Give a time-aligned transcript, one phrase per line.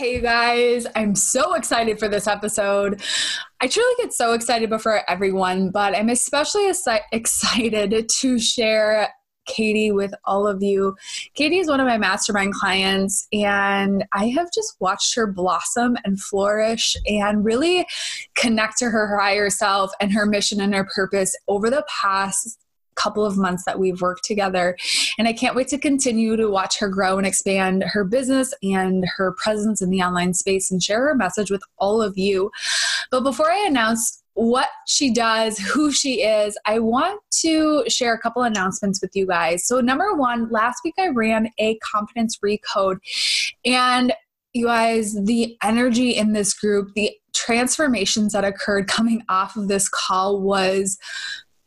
[0.00, 3.02] You guys, I'm so excited for this episode.
[3.60, 9.12] I truly get so excited before everyone, but I'm especially excited to share
[9.46, 10.94] Katie with all of you.
[11.34, 16.20] Katie is one of my mastermind clients, and I have just watched her blossom and
[16.20, 17.84] flourish and really
[18.36, 22.58] connect to her higher self and her mission and her purpose over the past
[22.98, 24.76] couple of months that we've worked together.
[25.18, 29.04] And I can't wait to continue to watch her grow and expand her business and
[29.16, 32.50] her presence in the online space and share her message with all of you.
[33.10, 38.20] But before I announce what she does, who she is, I want to share a
[38.20, 39.66] couple announcements with you guys.
[39.66, 42.98] So, number one, last week I ran a confidence recode,
[43.64, 44.12] and
[44.52, 49.88] you guys, the energy in this group, the transformations that occurred coming off of this
[49.88, 50.98] call was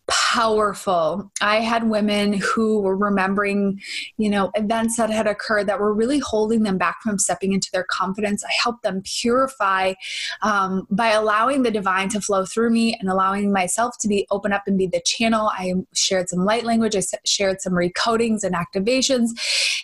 [0.07, 1.31] powerful.
[1.41, 3.81] I had women who were remembering,
[4.17, 7.69] you know, events that had occurred that were really holding them back from stepping into
[7.71, 8.43] their confidence.
[8.43, 9.93] I helped them purify
[10.41, 14.53] um, by allowing the divine to flow through me and allowing myself to be open
[14.53, 15.49] up and be the channel.
[15.53, 16.95] I shared some light language.
[16.95, 19.29] I shared some recodings and activations.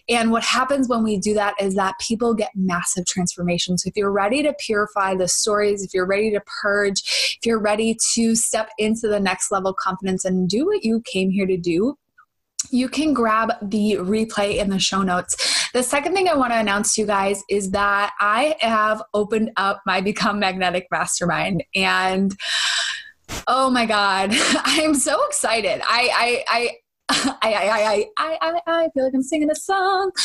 [0.10, 3.84] And what happens when we do that is that people get massive transformations.
[3.84, 7.60] So if you're ready to purify the stories, if you're ready to purge, if you're
[7.60, 11.58] ready to step into the next level confidence and do what you came here to
[11.58, 11.98] do,
[12.72, 15.70] you can grab the replay in the show notes.
[15.74, 19.52] The second thing I want to announce to you guys is that I have opened
[19.58, 22.36] up my Become Magnetic Mastermind and
[23.48, 25.82] oh my god, I am so excited.
[25.86, 26.78] I I
[27.42, 30.12] I I I I I I feel like I'm singing a song.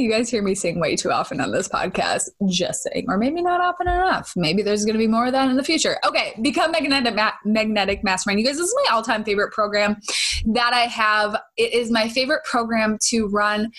[0.00, 2.30] You guys hear me sing way too often on this podcast.
[2.48, 3.04] Just saying.
[3.08, 4.32] Or maybe not often enough.
[4.34, 5.98] Maybe there's going to be more of that in the future.
[6.06, 8.40] Okay, Become Magnetic, Ma- Magnetic Mastermind.
[8.40, 10.00] You guys, this is my all time favorite program
[10.46, 11.36] that I have.
[11.58, 13.72] It is my favorite program to run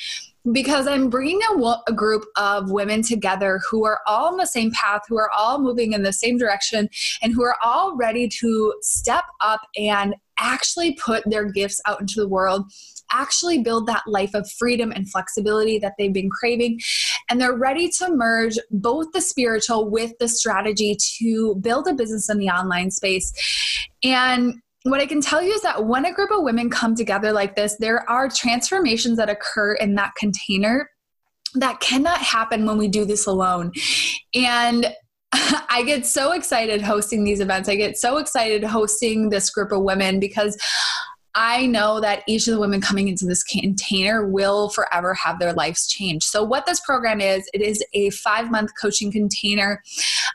[0.51, 4.71] because I'm bringing a, a, group of women together who are all on the same
[4.71, 6.89] path, who are all moving in the same direction,
[7.21, 12.19] and who are all ready to step up and actually put their gifts out into
[12.19, 12.65] the world
[13.13, 16.79] actually build that life of freedom and flexibility that they've been craving.
[17.29, 22.29] And they're ready to merge both the spiritual with the strategy to build a business
[22.29, 23.33] in the online space.
[24.03, 27.31] And what I can tell you is that when a group of women come together
[27.31, 30.89] like this, there are transformations that occur in that container
[31.55, 33.71] that cannot happen when we do this alone.
[34.33, 34.93] And
[35.33, 37.69] I get so excited hosting these events.
[37.69, 40.57] I get so excited hosting this group of women because
[41.35, 45.53] I know that each of the women coming into this container will forever have their
[45.53, 46.25] lives changed.
[46.25, 49.81] So, what this program is, it is a five month coaching container.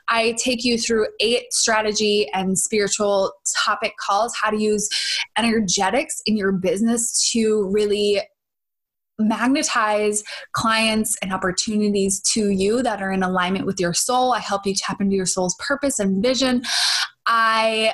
[0.07, 3.33] I take you through eight strategy and spiritual
[3.65, 4.89] topic calls, how to use
[5.37, 8.21] energetics in your business to really
[9.19, 14.33] magnetize clients and opportunities to you that are in alignment with your soul.
[14.33, 16.63] I help you tap into your soul's purpose and vision.
[17.25, 17.93] I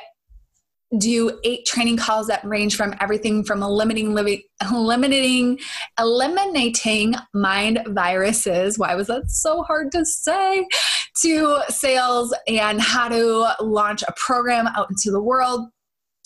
[0.97, 5.59] do eight training calls that range from everything from eliminating living, eliminating
[5.99, 10.65] eliminating mind viruses why was that so hard to say
[11.19, 15.69] to sales and how to launch a program out into the world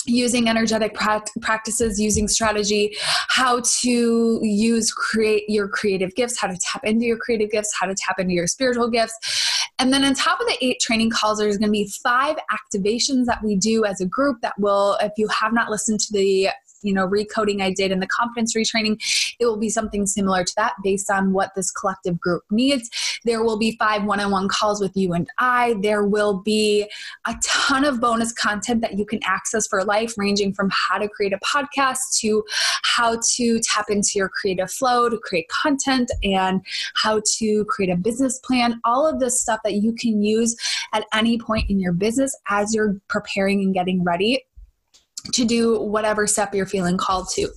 [0.06, 0.94] using energetic
[1.42, 2.96] practices using strategy
[3.28, 7.86] how to use create your creative gifts how to tap into your creative gifts how
[7.86, 11.40] to tap into your spiritual gifts and then on top of the eight training calls
[11.40, 15.12] there's going to be five activations that we do as a group that will if
[15.18, 16.50] you have not listened to the
[16.82, 19.00] you know recoding I did and the confidence retraining,
[19.40, 22.90] it will be something similar to that based on what this collective group needs.
[23.26, 25.76] There will be five one-on-one calls with you and I.
[25.82, 26.90] There will be
[27.26, 31.08] a ton of bonus content that you can access for life, ranging from how to
[31.08, 32.44] create a podcast to
[32.84, 36.62] how to tap into your creative flow to create content and
[36.96, 38.80] how to create a business plan.
[38.86, 40.56] All of this stuff that you can use
[40.94, 44.44] at any point in your business as you're preparing and getting ready
[45.34, 47.50] to do whatever step you're feeling called to.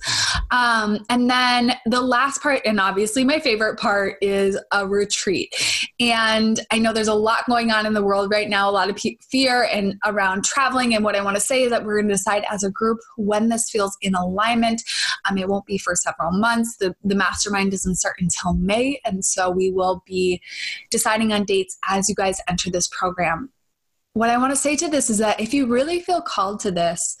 [0.51, 5.53] Um, and then the last part, and obviously my favorite part, is a retreat.
[5.99, 8.89] And I know there's a lot going on in the world right now, a lot
[8.89, 10.95] of pe- fear and around traveling.
[10.95, 12.99] And what I want to say is that we're going to decide as a group
[13.17, 14.83] when this feels in alignment.
[15.29, 16.77] Um, it won't be for several months.
[16.77, 18.99] The, the mastermind doesn't start until May.
[19.05, 20.41] And so we will be
[20.89, 23.51] deciding on dates as you guys enter this program
[24.13, 26.71] what I want to say to this is that if you really feel called to
[26.71, 27.17] this,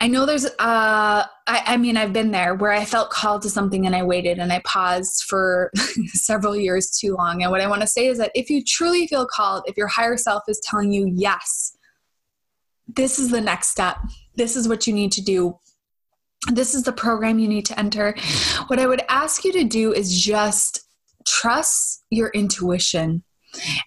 [0.00, 3.50] I know there's, uh, I, I, mean, I've been there where I felt called to
[3.50, 5.72] something and I waited and I paused for
[6.12, 7.42] several years too long.
[7.42, 9.88] And what I want to say is that if you truly feel called, if your
[9.88, 11.76] higher self is telling you, yes,
[12.86, 13.96] this is the next step,
[14.36, 15.58] this is what you need to do,
[16.52, 18.14] this is the program you need to enter,
[18.68, 20.88] what I would ask you to do is just
[21.26, 23.24] trust your intuition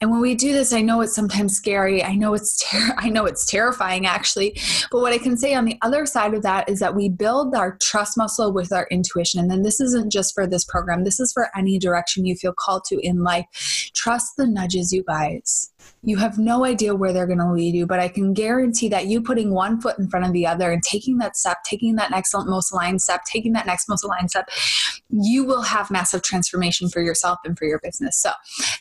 [0.01, 2.03] and when we do this, I know it's sometimes scary.
[2.03, 4.59] I know it's ter- I know it's terrifying actually.
[4.91, 7.55] But what I can say on the other side of that is that we build
[7.55, 9.39] our trust muscle with our intuition.
[9.39, 11.03] And then this isn't just for this program.
[11.03, 13.45] This is for any direction you feel called to in life.
[13.93, 15.70] Trust the nudges, you guys.
[16.03, 19.05] You have no idea where they're going to lead you, but I can guarantee that
[19.05, 22.09] you putting one foot in front of the other and taking that step, taking that
[22.09, 24.49] next most aligned step, taking that next most aligned step,
[25.09, 28.19] you will have massive transformation for yourself and for your business.
[28.19, 28.31] So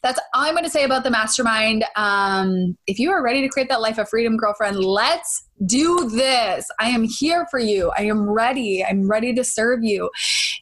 [0.02, 1.84] that's all I'm going to say about the mastermind.
[1.96, 6.68] Um, if you are ready to create that life of freedom, girlfriend, let's do this.
[6.78, 7.92] I am here for you.
[7.96, 8.84] I am ready.
[8.84, 10.10] I'm ready to serve you.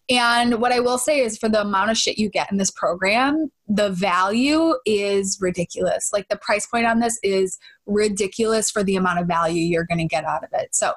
[0.09, 2.71] And what I will say is for the amount of shit you get in this
[2.71, 6.11] program, the value is ridiculous.
[6.12, 9.99] Like the price point on this is ridiculous for the amount of value you're going
[9.99, 10.75] to get out of it.
[10.75, 10.93] So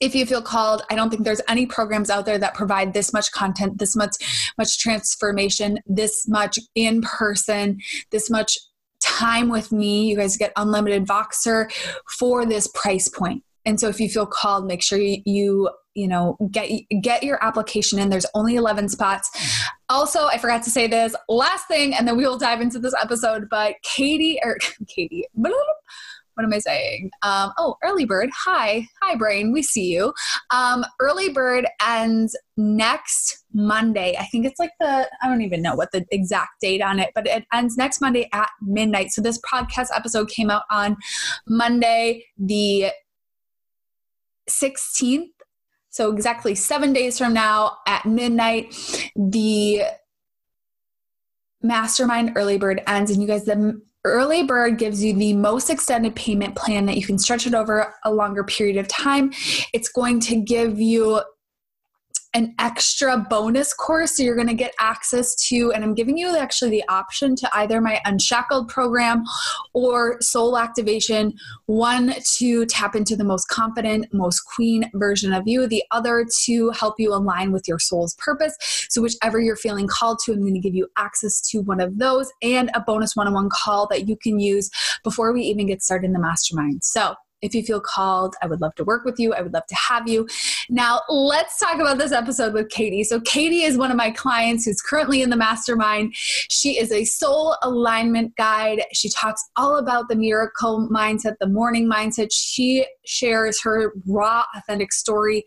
[0.00, 3.12] if you feel called i don't think there's any programs out there that provide this
[3.12, 7.78] much content this much much transformation this much in person
[8.10, 8.56] this much
[9.00, 10.08] time with me.
[10.08, 11.70] You guys get unlimited Voxer
[12.18, 13.42] for this price point.
[13.64, 16.70] And so if you feel called, make sure you, you you know get
[17.02, 19.30] get your application in there's only 11 spots
[19.88, 22.94] also i forgot to say this last thing and then we will dive into this
[23.02, 24.56] episode but katie or
[24.86, 25.26] katie
[26.38, 27.10] what am I saying?
[27.22, 28.30] Um, oh, early bird.
[28.44, 29.52] Hi, hi, brain.
[29.52, 30.14] We see you.
[30.52, 34.14] Um, early bird ends next Monday.
[34.16, 37.10] I think it's like the I don't even know what the exact date on it,
[37.12, 39.10] but it ends next Monday at midnight.
[39.10, 40.96] So this podcast episode came out on
[41.48, 42.92] Monday, the
[44.48, 45.30] 16th.
[45.90, 48.76] So exactly seven days from now at midnight,
[49.16, 49.82] the
[51.62, 56.14] mastermind early bird ends and you guys the Early Bird gives you the most extended
[56.14, 59.32] payment plan that you can stretch it over a longer period of time.
[59.72, 61.20] It's going to give you
[62.34, 66.36] an extra bonus course so you're going to get access to and i'm giving you
[66.36, 69.24] actually the option to either my unshackled program
[69.72, 71.32] or soul activation
[71.66, 76.70] one to tap into the most confident most queen version of you the other to
[76.70, 78.54] help you align with your soul's purpose
[78.90, 81.98] so whichever you're feeling called to i'm going to give you access to one of
[81.98, 84.70] those and a bonus one-on-one call that you can use
[85.02, 88.60] before we even get started in the mastermind so if you feel called, I would
[88.60, 89.34] love to work with you.
[89.34, 90.26] I would love to have you.
[90.70, 93.04] Now, let's talk about this episode with Katie.
[93.04, 96.14] So, Katie is one of my clients who's currently in the mastermind.
[96.14, 98.82] She is a soul alignment guide.
[98.92, 102.28] She talks all about the miracle mindset, the morning mindset.
[102.32, 105.44] She shares her raw, authentic story.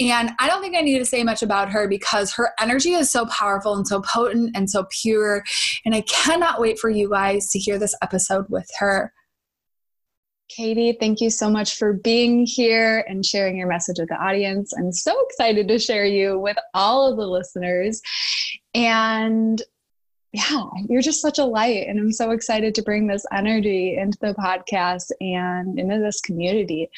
[0.00, 3.10] And I don't think I need to say much about her because her energy is
[3.10, 5.44] so powerful and so potent and so pure.
[5.84, 9.12] And I cannot wait for you guys to hear this episode with her.
[10.48, 14.72] Katie, thank you so much for being here and sharing your message with the audience.
[14.76, 18.02] I'm so excited to share you with all of the listeners.
[18.74, 19.60] And
[20.32, 21.86] yeah, you're just such a light.
[21.88, 26.90] And I'm so excited to bring this energy into the podcast and into this community.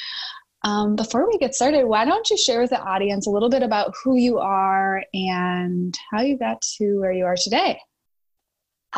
[0.64, 3.62] Um, before we get started, why don't you share with the audience a little bit
[3.62, 7.78] about who you are and how you got to where you are today?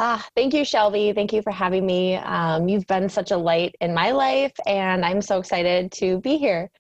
[0.00, 1.12] Ah, thank you, Shelby.
[1.12, 2.14] Thank you for having me.
[2.14, 6.37] Um, you've been such a light in my life, and I'm so excited to be
[6.37, 6.71] here.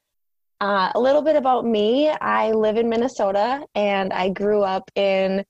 [0.60, 5.44] Uh, a little bit about me I live in Minnesota, and I grew up in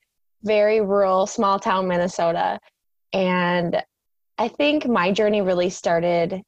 [0.44, 2.58] very rural, small town Minnesota.
[3.12, 3.82] And
[4.38, 6.40] I think my journey really started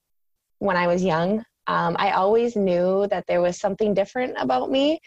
[0.59, 1.45] when I was young.
[1.67, 5.01] Um, I always knew that there was something different about me.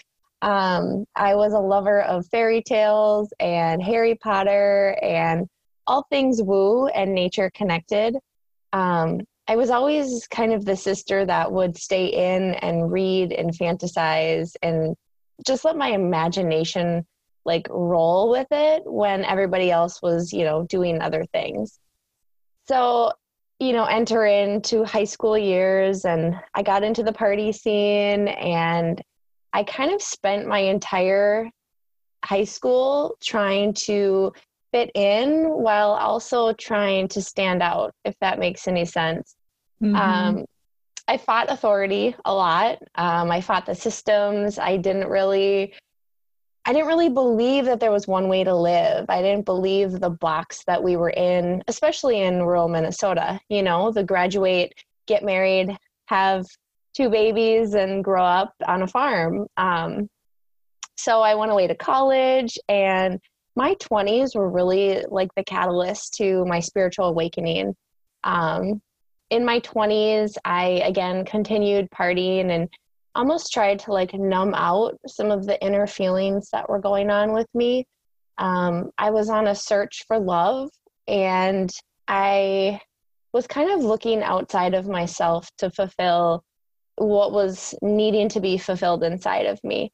[0.43, 5.47] Um, I was a lover of fairy tales and Harry Potter and
[5.87, 8.15] all things woo and nature connected.
[8.71, 13.51] Um, I was always kind of the sister that would stay in and read and
[13.51, 14.95] fantasize and
[15.45, 17.05] just let my imagination
[17.45, 21.77] like roll with it when everybody else was, you know, doing other things.
[22.67, 23.11] So,
[23.59, 29.01] you know, enter into high school years and I got into the party scene and
[29.51, 31.49] I kind of spent my entire
[32.23, 34.31] high school trying to
[34.73, 39.35] fit in while also trying to stand out, if that makes any sense.
[39.81, 39.95] Mm-hmm.
[39.95, 40.45] Um,
[41.07, 42.79] I fought authority a lot.
[42.95, 44.57] Um, I fought the systems.
[44.57, 45.73] I didn't really,
[46.65, 49.05] I didn't really believe that there was one way to live.
[49.09, 53.39] I didn't believe the box that we were in, especially in rural Minnesota.
[53.49, 54.73] You know, the graduate,
[55.05, 56.45] get married, have
[56.95, 59.45] two babies, and grow up on a farm.
[59.57, 60.09] Um,
[60.95, 63.19] so I went away to college and
[63.55, 67.75] my 20s were really like the catalyst to my spiritual awakening.
[68.23, 68.81] Um,
[69.29, 72.69] in my 20s, I again continued partying and
[73.15, 77.33] almost tried to like numb out some of the inner feelings that were going on
[77.33, 77.85] with me.
[78.37, 80.69] Um, I was on a search for love
[81.07, 81.71] and
[82.07, 82.79] I
[83.33, 86.43] was kind of looking outside of myself to fulfill
[86.95, 89.91] what was needing to be fulfilled inside of me.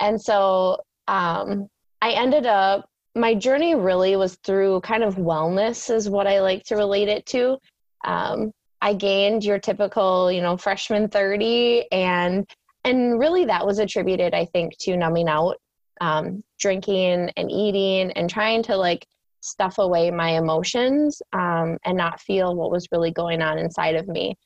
[0.00, 0.78] And so
[1.08, 1.68] um,
[2.00, 6.64] I ended up my journey really was through kind of wellness is what I like
[6.64, 7.58] to relate it to.
[8.04, 12.48] Um, I gained your typical, you know, freshman 30 and
[12.84, 15.56] and really that was attributed, I think, to numbing out,
[16.00, 19.06] um, drinking and eating and trying to like
[19.40, 24.08] stuff away my emotions um, and not feel what was really going on inside of
[24.08, 24.36] me.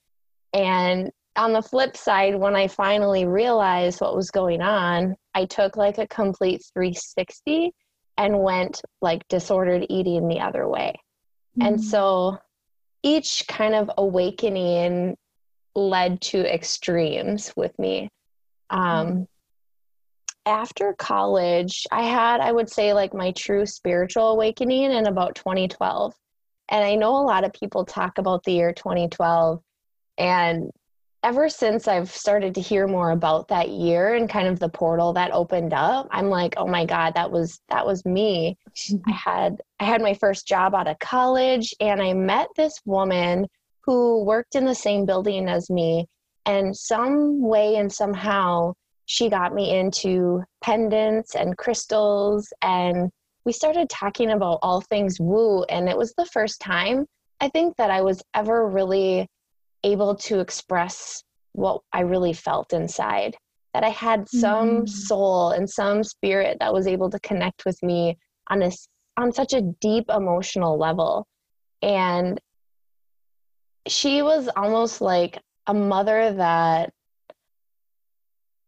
[0.53, 5.77] And on the flip side, when I finally realized what was going on, I took
[5.77, 7.73] like a complete 360
[8.19, 10.95] and went like disordered eating the other way.
[11.59, 11.67] Mm-hmm.
[11.67, 12.39] And so
[13.03, 15.17] each kind of awakening
[15.75, 18.11] led to extremes with me.
[18.71, 19.23] Um, mm-hmm.
[20.47, 26.15] After college, I had, I would say, like my true spiritual awakening in about 2012.
[26.69, 29.61] And I know a lot of people talk about the year 2012
[30.19, 30.71] and
[31.27, 35.13] ever since I've started to hear more about that year and kind of the portal
[35.15, 38.57] that opened up, I'm like, oh my God, that was that was me.
[39.09, 43.49] I had I had my first job out of college and I met this woman
[43.81, 46.07] who worked in the same building as me.
[46.47, 48.75] And some way and somehow
[49.07, 53.11] she got me into pendants and crystals and
[53.45, 57.05] we started talking about all things woo and it was the first time
[57.41, 59.29] I think that I was ever really
[59.87, 63.37] able to express what I really felt inside.
[63.73, 64.89] That I had some mm.
[64.89, 68.17] soul and some spirit that was able to connect with me
[68.49, 68.71] on a
[69.19, 71.27] on such a deep emotional level.
[71.83, 72.41] And
[73.87, 76.91] she was almost like a mother that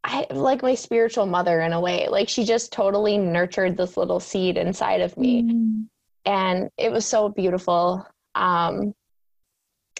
[0.04, 2.08] I like my spiritual mother in a way.
[2.08, 5.42] Like she just totally nurtured this little seed inside of me.
[5.42, 5.86] Mm.
[6.24, 8.06] And it was so beautiful.
[8.34, 8.94] Um,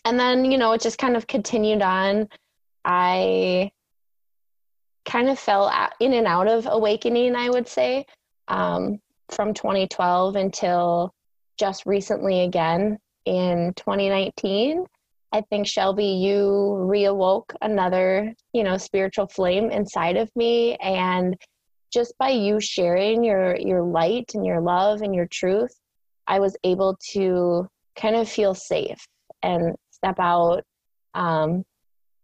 [0.04, 2.28] and then, you know, it just kind of continued on.
[2.84, 3.70] I
[5.04, 8.06] kind of fell in and out of awakening, I would say,
[8.48, 11.14] um, from 2012 until
[11.58, 14.86] just recently again in 2019.
[15.32, 21.36] I think Shelby, you reawoke another, you know, spiritual flame inside of me, and
[21.92, 25.74] just by you sharing your your light and your love and your truth,
[26.26, 29.06] I was able to kind of feel safe
[29.42, 30.62] and step out
[31.14, 31.64] um,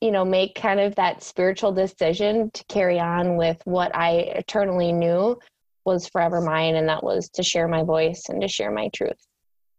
[0.01, 4.93] you know make kind of that spiritual decision to carry on with what i eternally
[4.93, 5.39] knew
[5.85, 9.19] was forever mine and that was to share my voice and to share my truth.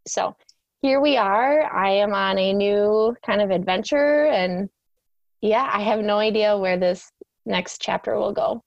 [0.07, 0.35] So
[0.81, 1.63] here we are.
[1.73, 4.69] I am on a new kind of adventure and
[5.41, 7.11] yeah i have no idea where this
[7.45, 8.63] next chapter will go.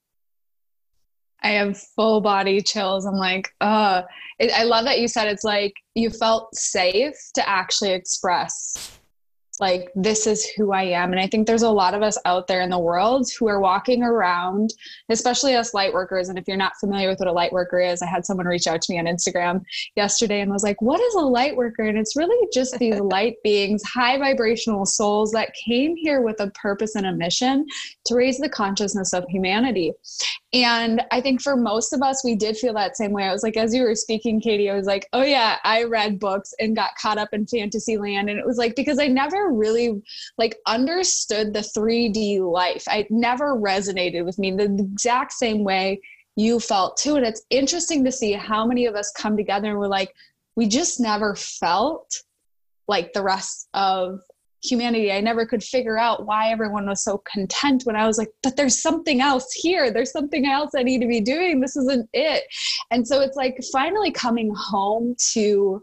[1.43, 3.07] I have full body chills.
[3.07, 4.03] I'm like, uh,
[4.41, 8.98] I love that you said it's like you felt safe to actually express
[9.61, 11.13] like this is who I am.
[11.13, 13.61] And I think there's a lot of us out there in the world who are
[13.61, 14.75] walking around,
[15.09, 16.29] especially us light workers.
[16.29, 18.67] And if you're not familiar with what a light worker is, I had someone reach
[18.67, 19.63] out to me on Instagram
[19.97, 21.83] yesterday and was like, What is a light worker?
[21.83, 26.51] And it's really just these light beings, high vibrational souls that came here with a
[26.51, 27.67] purpose and a mission
[28.07, 29.93] to raise the consciousness of humanity.
[30.55, 33.25] And I think for most of us, we did feel that same way.
[33.25, 36.19] I was like, as you were speaking, Katie, I was like, oh yeah, I read
[36.19, 38.31] books and got caught up in fantasy land.
[38.31, 40.03] And it was like, because I never really
[40.37, 42.85] like understood the 3D life.
[42.91, 46.01] It never resonated with me the exact same way
[46.37, 47.17] you felt too.
[47.17, 50.15] And it's interesting to see how many of us come together and we're like,
[50.57, 52.23] we just never felt
[52.87, 54.21] like the rest of
[54.63, 55.13] humanity.
[55.13, 58.57] I never could figure out why everyone was so content when I was like, but
[58.57, 59.93] there's something else here.
[59.93, 61.61] There's something else I need to be doing.
[61.61, 62.45] This isn't it.
[62.91, 65.81] And so it's like finally coming home to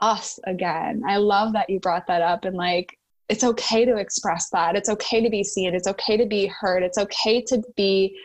[0.00, 1.02] us again.
[1.06, 2.96] I love that you brought that up and like,
[3.28, 4.74] it's okay to express that.
[4.74, 5.74] It's okay to be seen.
[5.74, 6.82] It's okay to be heard.
[6.82, 8.18] It's okay to be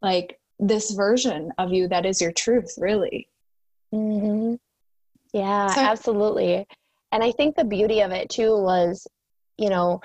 [0.00, 3.28] like this version of you that is your truth, really.
[3.92, 4.54] Mm-hmm.
[5.32, 6.66] Yeah, so, absolutely.
[7.10, 9.08] And I think the beauty of it too was,
[9.58, 10.00] you know,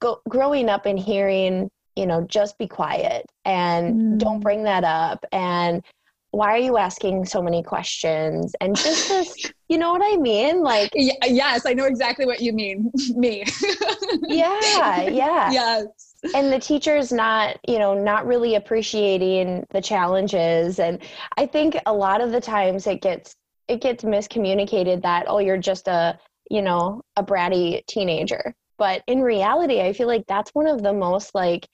[0.00, 4.18] go, growing up and hearing, you know, just be quiet and mm.
[4.18, 5.24] don't bring that up.
[5.32, 5.84] And
[6.32, 8.54] why are you asking so many questions?
[8.60, 10.62] And just this, you know what I mean?
[10.62, 12.90] Like, yes, I know exactly what you mean.
[13.14, 13.44] Me.
[14.28, 15.50] yeah, yeah.
[15.50, 20.98] Yes and the teacher's not you know not really appreciating the challenges and
[21.36, 23.36] i think a lot of the times it gets
[23.68, 26.18] it gets miscommunicated that oh you're just a
[26.50, 30.92] you know a bratty teenager but in reality i feel like that's one of the
[30.92, 31.66] most like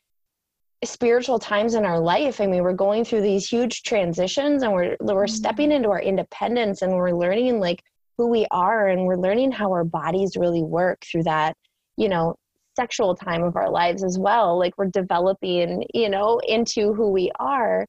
[0.84, 4.96] spiritual times in our life i mean we're going through these huge transitions and we're
[5.00, 5.34] we're mm-hmm.
[5.34, 7.82] stepping into our independence and we're learning like
[8.18, 11.56] who we are and we're learning how our bodies really work through that
[11.96, 12.34] you know
[12.76, 14.58] sexual time of our lives as well.
[14.58, 17.86] Like we're developing you know into who we are.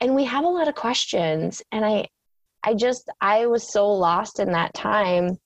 [0.00, 2.06] And we have a lot of questions and i
[2.62, 5.36] i just i was so lost in that time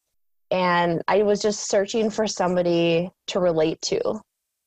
[0.50, 4.20] and i was just searching for somebody to relate to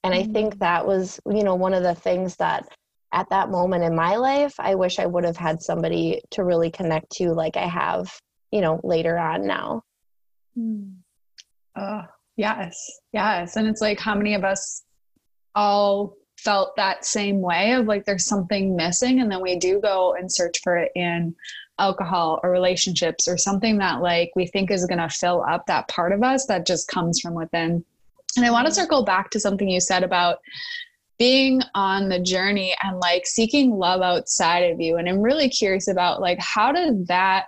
[0.05, 0.59] and i think mm-hmm.
[0.59, 2.67] that was you know one of the things that
[3.11, 6.71] at that moment in my life i wish i would have had somebody to really
[6.71, 8.11] connect to like i have
[8.51, 9.81] you know later on now
[10.57, 10.93] mm.
[11.75, 12.01] oh
[12.37, 13.55] Yes, yes.
[13.55, 14.83] And it's like how many of us
[15.53, 20.15] all felt that same way of like there's something missing and then we do go
[20.15, 21.33] and search for it in
[21.79, 25.87] alcohol or relationships or something that like we think is going to fill up that
[25.87, 27.83] part of us that just comes from within.
[28.37, 30.37] And I want to circle back to something you said about
[31.17, 34.97] being on the journey and like seeking love outside of you.
[34.97, 37.45] And I'm really curious about like how did that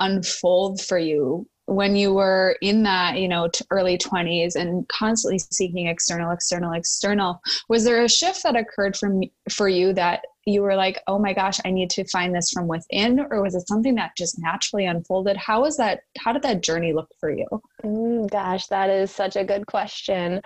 [0.00, 5.88] unfold for you when you were in that you know early 20s and constantly seeking
[5.88, 10.76] external external external was there a shift that occurred from for you that you were
[10.76, 13.96] like oh my gosh i need to find this from within or was it something
[13.96, 15.36] that just naturally unfolded?
[15.36, 17.46] How was that how did that journey look for you?
[17.84, 20.40] Mm, gosh that is such a good question.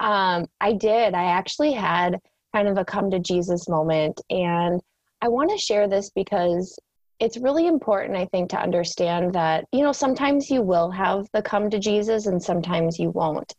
[0.00, 1.14] Um, i did.
[1.14, 2.18] I actually had
[2.54, 4.80] kind of a come to jesus moment and
[5.20, 6.78] i want to share this because
[7.18, 11.42] it's really important, I think, to understand that, you know, sometimes you will have the
[11.42, 13.54] come to Jesus and sometimes you won't.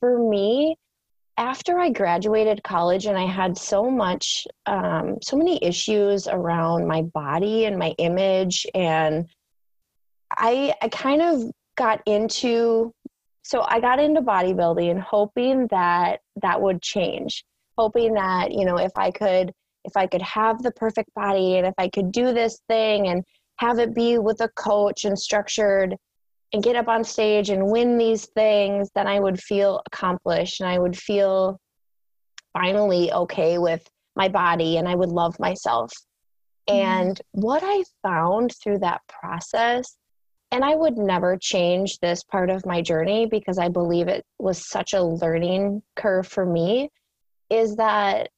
[0.00, 0.76] For me,
[1.38, 7.02] after I graduated college and I had so much, um, so many issues around my
[7.02, 9.26] body and my image, and
[10.36, 11.44] I, I kind of
[11.76, 12.92] got into,
[13.42, 17.44] so I got into bodybuilding hoping that that would change,
[17.78, 19.52] hoping that, you know, if I could
[19.86, 23.24] if I could have the perfect body and if I could do this thing and
[23.58, 25.96] have it be with a coach and structured
[26.52, 30.68] and get up on stage and win these things, then I would feel accomplished and
[30.68, 31.58] I would feel
[32.52, 35.92] finally okay with my body and I would love myself.
[36.68, 36.78] Mm-hmm.
[36.78, 39.96] And what I found through that process,
[40.50, 44.68] and I would never change this part of my journey because I believe it was
[44.68, 46.90] such a learning curve for me,
[47.50, 48.30] is that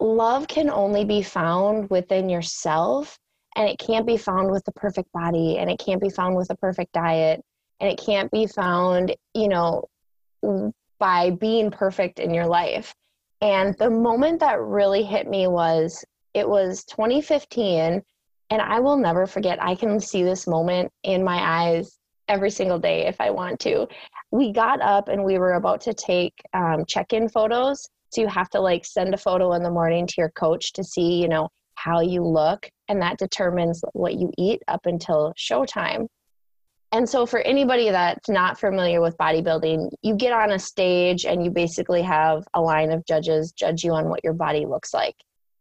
[0.00, 3.18] love can only be found within yourself
[3.56, 6.50] and it can't be found with the perfect body and it can't be found with
[6.50, 7.42] a perfect diet
[7.80, 9.84] and it can't be found you know
[10.98, 12.94] by being perfect in your life.
[13.40, 18.02] And the moment that really hit me was it was 2015
[18.50, 22.78] and i will never forget i can see this moment in my eyes every single
[22.78, 23.88] day if i want to.
[24.30, 28.50] We got up and we were about to take um, check-in photos so you have
[28.50, 31.48] to like send a photo in the morning to your coach to see, you know,
[31.76, 36.06] how you look, and that determines what you eat up until showtime.
[36.92, 41.44] And so, for anybody that's not familiar with bodybuilding, you get on a stage and
[41.44, 45.14] you basically have a line of judges judge you on what your body looks like.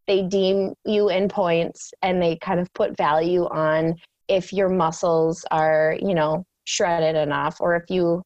[0.08, 3.96] They deem you in points and they kind of put value on
[4.28, 8.24] if your muscles are, you know, shredded enough or if you,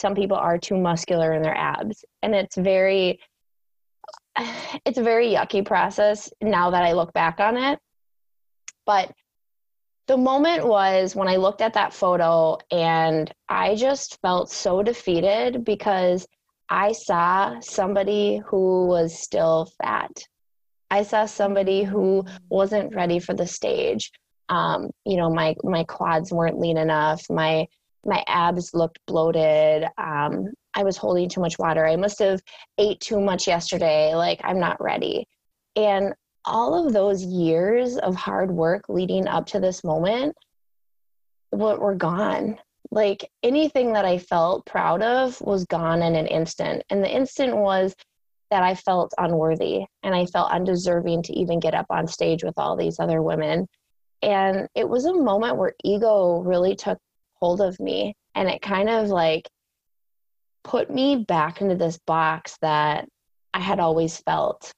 [0.00, 2.04] some people are too muscular in their abs.
[2.22, 3.18] And it's very
[4.84, 7.78] it's a very yucky process now that I look back on it.
[8.84, 9.12] But
[10.06, 15.64] the moment was when I looked at that photo and I just felt so defeated
[15.64, 16.26] because
[16.68, 20.12] I saw somebody who was still fat.
[20.90, 24.12] I saw somebody who wasn't ready for the stage.
[24.48, 27.24] Um, you know, my my quads weren't lean enough.
[27.28, 27.66] My
[28.04, 29.86] my abs looked bloated.
[29.98, 31.86] Um, I was holding too much water.
[31.86, 32.40] I must have
[32.78, 34.14] ate too much yesterday.
[34.14, 35.26] Like I'm not ready.
[35.74, 36.12] And
[36.44, 40.34] all of those years of hard work leading up to this moment
[41.50, 42.56] what were gone
[42.90, 47.56] like anything that i felt proud of was gone in an instant and the instant
[47.56, 47.94] was
[48.50, 52.54] that i felt unworthy and i felt undeserving to even get up on stage with
[52.56, 53.66] all these other women
[54.22, 56.98] and it was a moment where ego really took
[57.34, 59.48] hold of me and it kind of like
[60.66, 63.08] put me back into this box that
[63.54, 64.74] i had always felt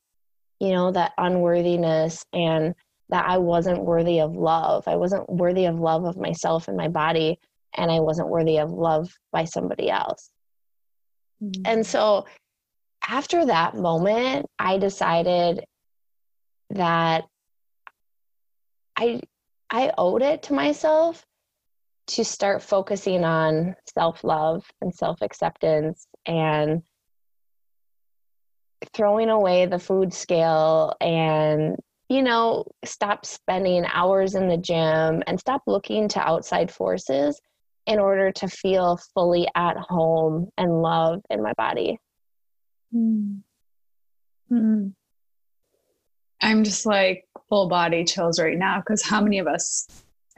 [0.60, 2.74] you know, that unworthiness and
[3.10, 4.84] that I wasn't worthy of love.
[4.86, 7.38] I wasn't worthy of love of myself and my body,
[7.74, 10.30] and I wasn't worthy of love by somebody else.
[11.42, 11.62] Mm-hmm.
[11.64, 12.26] And so
[13.06, 15.64] after that moment, I decided
[16.70, 17.24] that
[18.96, 19.20] I
[19.70, 21.24] I owed it to myself
[22.08, 26.82] to start focusing on self-love and self-acceptance and
[28.94, 31.76] throwing away the food scale and
[32.08, 37.40] you know stop spending hours in the gym and stop looking to outside forces
[37.86, 41.98] in order to feel fully at home and love in my body
[42.94, 43.40] mm.
[44.50, 44.92] Mm.
[46.40, 49.86] i'm just like full body chills right now because how many of us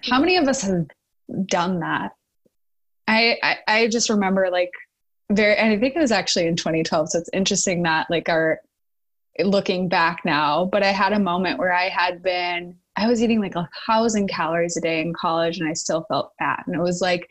[0.09, 0.87] how many of us have
[1.47, 2.13] done that.
[3.11, 4.71] I, I i just remember like
[5.31, 8.61] very and i think it was actually in 2012 so it's interesting that like our
[9.41, 13.41] looking back now but i had a moment where i had been i was eating
[13.41, 16.83] like a thousand calories a day in college and i still felt fat and it
[16.83, 17.29] was like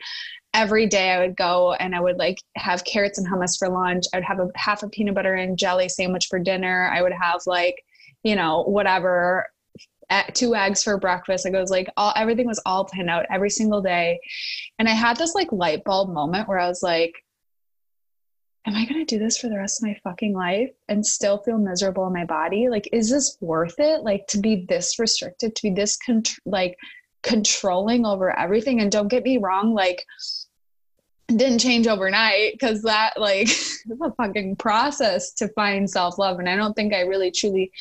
[0.52, 4.04] every day i would go and i would like have carrots and hummus for lunch
[4.12, 7.12] i would have a half a peanut butter and jelly sandwich for dinner i would
[7.12, 7.76] have like
[8.22, 9.46] you know whatever
[10.34, 11.46] two eggs for breakfast.
[11.46, 14.20] It goes like all everything was all planned out every single day.
[14.78, 17.14] And I had this like light bulb moment where I was like,
[18.66, 21.38] am I going to do this for the rest of my fucking life and still
[21.38, 22.68] feel miserable in my body?
[22.68, 24.02] Like, is this worth it?
[24.02, 26.76] Like, to be this restricted, to be this, con- like,
[27.22, 28.80] controlling over everything.
[28.80, 30.04] And don't get me wrong, like,
[31.28, 36.38] didn't change overnight because that, like, is a fucking process to find self love.
[36.38, 37.72] And I don't think I really truly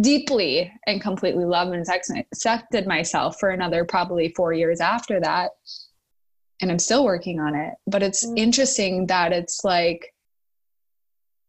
[0.00, 1.86] deeply and completely loved and
[2.32, 5.50] accepted myself for another probably four years after that
[6.60, 7.74] and I'm still working on it.
[7.86, 8.36] But it's mm-hmm.
[8.38, 10.12] interesting that it's like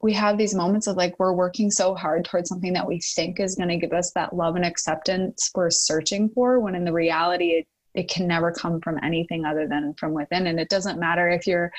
[0.02, 3.40] we have these moments of like we're working so hard towards something that we think
[3.40, 6.94] is going to give us that love and acceptance we're searching for when in the
[6.94, 11.02] reality it, it can never come from anything other than from within and it doesn't
[11.02, 11.70] matter if you're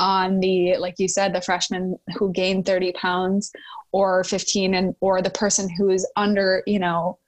[0.00, 3.52] on the like you said the freshman who gained 30 pounds
[3.92, 7.18] or 15 and or the person who is under you know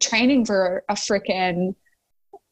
[0.00, 1.74] training for a freaking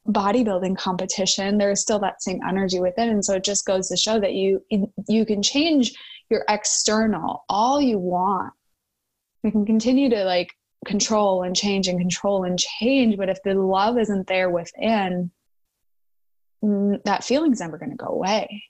[0.09, 4.21] bodybuilding competition there's still that same energy within and so it just goes to show
[4.21, 4.63] that you
[5.09, 5.93] you can change
[6.31, 8.53] your external all you want.
[9.43, 10.53] You can continue to like
[10.87, 15.31] control and change and control and change but if the love isn't there within
[17.05, 18.65] that feeling's never going to go away.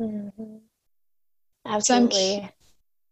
[0.00, 0.56] Mm-hmm.
[1.66, 2.42] absolutely.
[2.42, 2.48] so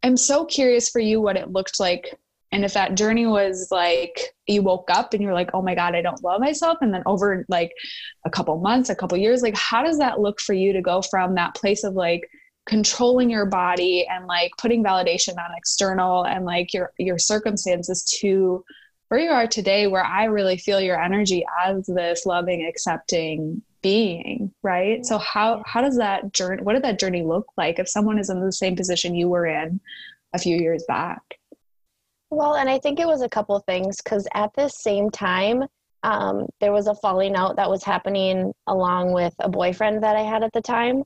[0.03, 2.19] I'm so curious for you what it looked like.
[2.51, 5.95] And if that journey was like you woke up and you're like oh my god
[5.95, 6.79] i don't love myself.
[6.81, 7.73] And then over like
[8.25, 11.03] a couple months a couple years like how does that look for you to go
[11.03, 12.29] from that place of like
[12.67, 18.63] controlling your body and like putting validation on external and like your your circumstances to
[19.09, 24.53] where you are today where i really feel your energy as this loving accepting being
[24.63, 28.19] right so how how does that journey what did that journey look like if someone
[28.19, 29.81] is in the same position you were in
[30.35, 31.39] a few years back
[32.31, 35.65] well, and I think it was a couple things because at the same time,
[36.03, 40.23] um, there was a falling out that was happening along with a boyfriend that I
[40.23, 41.03] had at the time.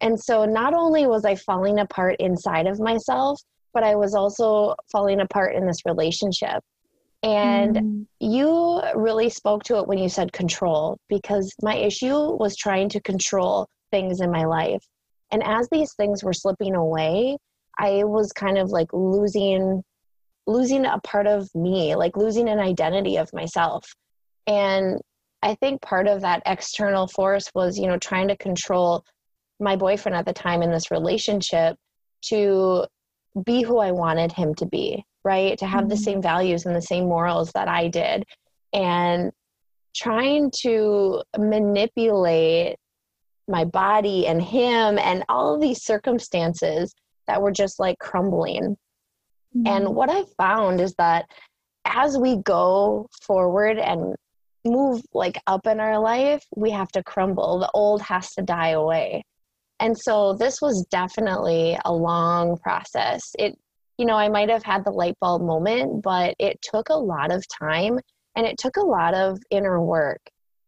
[0.00, 3.40] And so not only was I falling apart inside of myself,
[3.74, 6.62] but I was also falling apart in this relationship.
[7.22, 8.06] And mm.
[8.20, 13.00] you really spoke to it when you said control, because my issue was trying to
[13.00, 14.82] control things in my life.
[15.30, 17.36] And as these things were slipping away,
[17.78, 19.82] I was kind of like losing
[20.46, 23.84] losing a part of me, like losing an identity of myself.
[24.46, 25.00] And
[25.42, 29.04] I think part of that external force was, you know, trying to control
[29.60, 31.76] my boyfriend at the time in this relationship
[32.22, 32.86] to
[33.44, 35.58] be who I wanted him to be, right?
[35.58, 35.88] To have mm-hmm.
[35.90, 38.24] the same values and the same morals that I did.
[38.72, 39.32] And
[39.94, 42.76] trying to manipulate
[43.48, 46.94] my body and him and all of these circumstances
[47.26, 48.76] that were just like crumbling.
[49.56, 49.66] Mm-hmm.
[49.66, 51.26] And what I found is that
[51.84, 54.14] as we go forward and
[54.64, 57.58] move like up in our life, we have to crumble.
[57.58, 59.24] The old has to die away.
[59.80, 63.20] And so this was definitely a long process.
[63.38, 63.58] It,
[63.98, 67.30] you know, I might have had the light bulb moment, but it took a lot
[67.30, 67.98] of time
[68.36, 70.20] and it took a lot of inner work.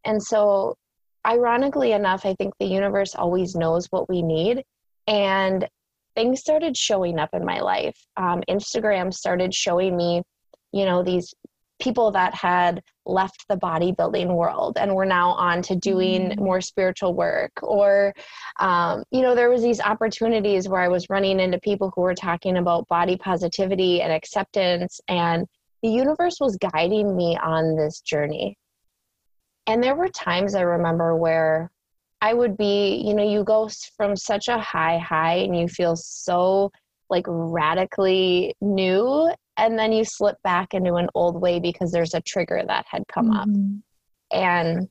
[0.05, 0.77] And so,
[1.27, 4.63] ironically enough, I think the universe always knows what we need.
[5.07, 5.67] And
[6.15, 7.97] things started showing up in my life.
[8.17, 10.23] Um, Instagram started showing me,
[10.73, 11.35] you know, these
[11.81, 16.39] people that had left the bodybuilding world and were now on to doing mm.
[16.39, 18.15] more spiritual work or
[18.61, 22.15] um, you know there was these opportunities where i was running into people who were
[22.15, 25.47] talking about body positivity and acceptance and
[25.83, 28.57] the universe was guiding me on this journey
[29.67, 31.71] and there were times i remember where
[32.23, 35.95] i would be you know you go from such a high high and you feel
[35.97, 36.71] so
[37.11, 42.21] like radically new and then you slip back into an old way because there's a
[42.21, 43.37] trigger that had come mm-hmm.
[43.37, 43.83] up
[44.33, 44.89] and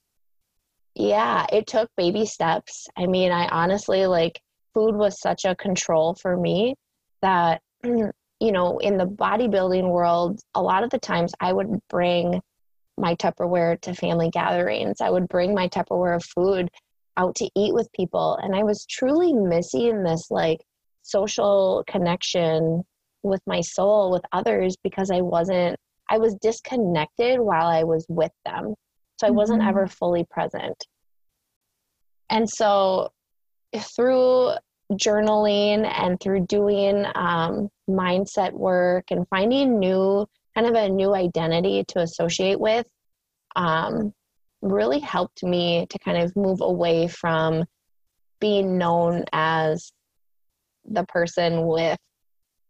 [0.96, 2.88] yeah it took baby steps.
[2.98, 4.40] I mean i honestly like
[4.74, 6.76] food was such a control for me
[7.22, 12.42] that you know in the bodybuilding world a lot of the times i would bring
[12.98, 15.02] my tupperware to family gatherings.
[15.02, 16.70] I would bring my tupperware of food
[17.18, 18.38] out to eat with people.
[18.42, 20.60] And i was truly missing this like
[21.02, 22.84] social connection
[23.24, 25.78] with my soul with others because I wasn't
[26.10, 28.76] I was disconnected while I was with them.
[29.20, 29.70] So I wasn't mm-hmm.
[29.70, 30.86] ever fully present.
[32.30, 33.10] And so
[33.76, 34.52] through
[34.92, 41.84] journaling and through doing um, mindset work and finding new kind of a new identity
[41.88, 42.88] to associate with
[43.56, 44.14] um,
[44.62, 47.66] really helped me to kind of move away from
[48.40, 49.92] being known as
[50.86, 51.98] the person with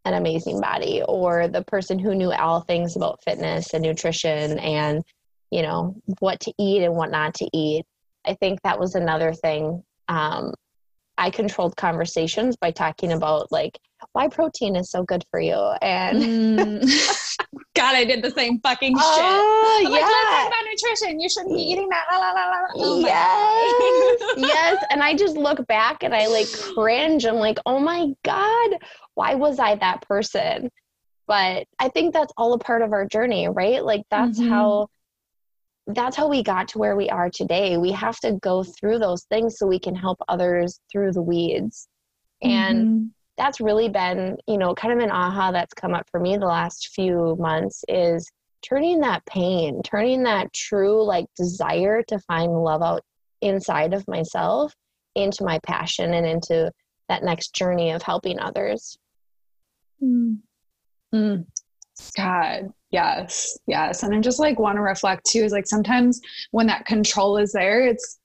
[0.05, 5.03] an amazing body or the person who knew all things about fitness and nutrition and
[5.49, 7.85] you know what to eat and what not to eat
[8.25, 10.53] i think that was another thing um,
[11.17, 13.77] i controlled conversations by talking about like
[14.11, 17.19] why protein is so good for you and mm.
[17.75, 19.89] god i did the same fucking shit oh, yeah.
[19.89, 24.33] like let's talk about nutrition you shouldn't be eating that la, la, la, oh yes
[24.37, 28.79] yes and i just look back and i like cringe i'm like oh my god
[29.15, 30.69] why was I that person?
[31.27, 33.83] But I think that's all a part of our journey, right?
[33.83, 34.49] Like that's mm-hmm.
[34.49, 34.87] how
[35.87, 37.77] that's how we got to where we are today.
[37.77, 41.87] We have to go through those things so we can help others through the weeds.
[42.41, 43.05] And mm-hmm.
[43.37, 46.45] That's really been, you know, kind of an aha that's come up for me the
[46.45, 48.29] last few months is
[48.61, 53.01] turning that pain, turning that true like desire to find love out
[53.41, 54.73] inside of myself
[55.15, 56.71] into my passion and into
[57.09, 58.97] that next journey of helping others.
[60.01, 60.39] Mm.
[61.13, 61.45] Mm.
[62.17, 64.03] God, yes, yes.
[64.03, 66.19] And I just like want to reflect too is like sometimes
[66.51, 68.19] when that control is there, it's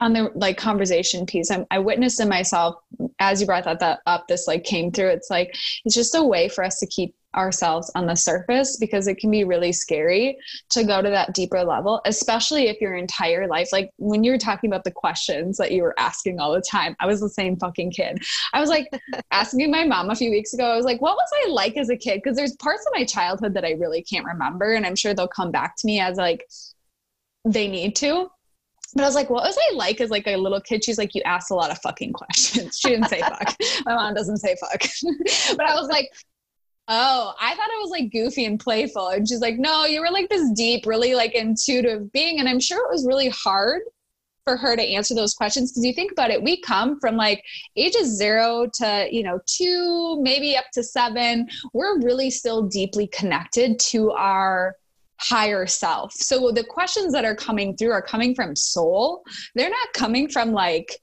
[0.00, 2.76] on the like conversation piece I'm, i witnessed in myself
[3.18, 5.08] as you brought that, that up this like came through.
[5.08, 5.54] It's like
[5.84, 9.30] it's just a way for us to keep ourselves on the surface because it can
[9.30, 10.38] be really scary
[10.70, 14.38] to go to that deeper level especially if your entire life like when you were
[14.38, 17.54] talking about the questions that you were asking all the time i was the same
[17.56, 18.24] fucking kid.
[18.54, 18.88] I was like
[19.32, 21.90] asking my mom a few weeks ago i was like what was i like as
[21.90, 22.22] a kid?
[22.24, 25.28] Because there's parts of my childhood that i really can't remember and i'm sure they'll
[25.28, 26.48] come back to me as like
[27.44, 28.30] they need to
[28.96, 30.82] but I was like, what was I like as like a little kid?
[30.82, 32.78] She's like, you asked a lot of fucking questions.
[32.86, 33.54] She didn't say fuck.
[33.84, 34.80] My mom doesn't say fuck.
[35.56, 36.10] but I was like,
[36.88, 39.08] oh, I thought it was like goofy and playful.
[39.08, 42.40] And she's like, no, you were like this deep, really like intuitive being.
[42.40, 43.82] And I'm sure it was really hard
[44.44, 47.42] for her to answer those questions because you think about it we come from like
[47.74, 53.76] ages zero to you know two maybe up to seven we're really still deeply connected
[53.80, 54.76] to our
[55.18, 56.12] higher self.
[56.12, 59.24] So the questions that are coming through are coming from soul.
[59.54, 61.00] They're not coming from like,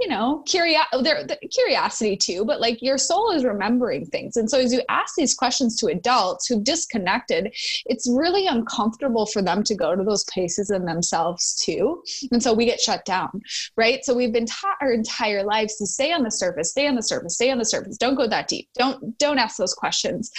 [0.00, 4.36] you know, curiosity, they're, they're, curiosity too, but like your soul is remembering things.
[4.36, 7.54] And so as you ask these questions to adults who've disconnected,
[7.86, 12.02] it's really uncomfortable for them to go to those places in themselves too.
[12.32, 13.40] And so we get shut down,
[13.76, 14.04] right?
[14.04, 17.02] So we've been taught our entire lives to stay on the surface, stay on the
[17.02, 17.96] surface, stay on the surface.
[17.96, 18.68] Don't go that deep.
[18.76, 20.32] Don't don't ask those questions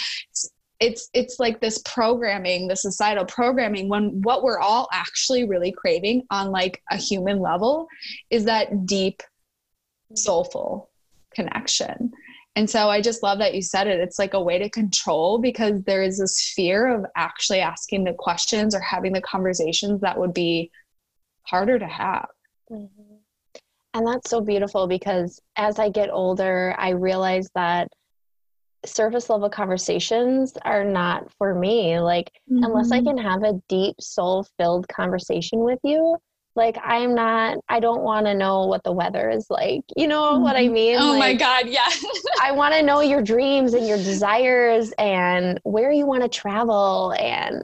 [0.80, 6.22] it's it's like this programming the societal programming when what we're all actually really craving
[6.30, 7.86] on like a human level
[8.30, 9.22] is that deep
[10.14, 10.90] soulful
[11.34, 12.12] connection
[12.56, 14.00] And so I just love that you said it.
[14.00, 18.14] It's like a way to control because there is this fear of actually asking the
[18.14, 20.70] questions or having the conversations that would be
[21.42, 22.28] harder to have.
[22.70, 23.16] Mm-hmm.
[23.92, 27.88] And that's so beautiful because as I get older, I realize that
[28.86, 31.98] surface level conversations are not for me.
[31.98, 32.64] Like, mm-hmm.
[32.64, 33.16] unless I mm-hmm.
[33.16, 36.16] can have a deep, soul filled conversation with you,
[36.56, 40.32] like i'm not i don't want to know what the weather is like you know
[40.32, 40.42] mm-hmm.
[40.42, 40.74] what i mm-hmm.
[40.74, 41.88] mean oh like, my god yeah
[42.42, 47.14] i want to know your dreams and your desires and where you want to travel
[47.20, 47.62] and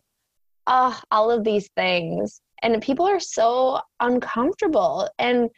[0.68, 5.48] uh, all of these things and people are so uncomfortable and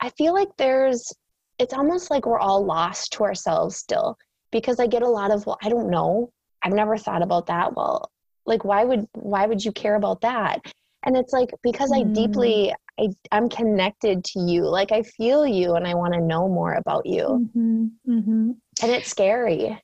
[0.00, 1.10] i feel like there's
[1.58, 4.18] it's almost like we're all lost to ourselves still
[4.50, 6.30] because i get a lot of well i don't know
[6.62, 8.10] i've never thought about that well
[8.46, 10.60] like why would why would you care about that
[11.04, 13.08] and it's like because i deeply mm.
[13.32, 16.74] I, i'm connected to you like i feel you and i want to know more
[16.74, 17.86] about you mm-hmm.
[18.08, 18.50] Mm-hmm.
[18.82, 19.80] and it's scary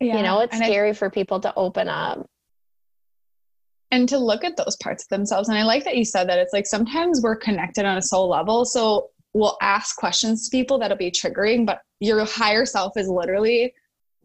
[0.00, 0.16] yeah.
[0.16, 2.26] you know it's and scary I, for people to open up
[3.90, 6.38] and to look at those parts of themselves and i like that you said that
[6.38, 10.78] it's like sometimes we're connected on a soul level so we'll ask questions to people
[10.78, 13.72] that'll be triggering but your higher self is literally